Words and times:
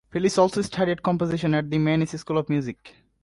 Phyllis 0.09 0.39
also 0.39 0.63
studied 0.63 1.03
composition 1.03 1.53
at 1.53 1.69
the 1.69 1.77
Mannes 1.77 2.19
School 2.19 2.39
of 2.39 2.49
Music. 2.49 2.95